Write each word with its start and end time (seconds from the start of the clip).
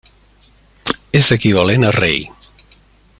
És 1.19 1.29
equivalent 1.37 1.87
a 1.91 1.95
rei. 1.99 2.19